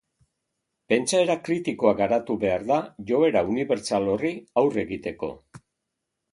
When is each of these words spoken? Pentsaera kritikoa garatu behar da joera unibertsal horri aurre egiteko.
Pentsaera 0.93 1.35
kritikoa 1.47 1.91
garatu 1.99 2.39
behar 2.45 2.65
da 2.73 2.79
joera 3.11 3.45
unibertsal 3.53 4.11
horri 4.17 4.35
aurre 4.65 4.85
egiteko. 4.89 5.35